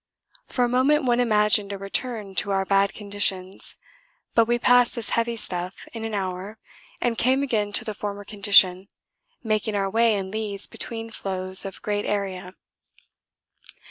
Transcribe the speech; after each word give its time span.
For 0.47 0.65
a 0.65 0.67
moment 0.67 1.03
one 1.03 1.19
imagined 1.19 1.71
a 1.71 1.77
return 1.77 2.33
to 2.33 2.49
our 2.49 2.65
bad 2.65 2.91
conditions, 2.95 3.75
but 4.33 4.47
we 4.47 4.57
passed 4.57 4.95
this 4.95 5.11
heavy 5.11 5.35
stuff 5.35 5.87
in 5.93 6.03
an 6.03 6.15
hour 6.15 6.57
and 6.99 7.19
came 7.19 7.43
again 7.43 7.71
to 7.73 7.85
the 7.85 7.93
former 7.93 8.23
condition, 8.23 8.87
making 9.43 9.75
our 9.75 9.91
way 9.91 10.15
in 10.15 10.31
leads 10.31 10.65
between 10.65 11.11
floes 11.11 11.65
of 11.65 11.83
great 11.83 12.05
area. 12.05 12.55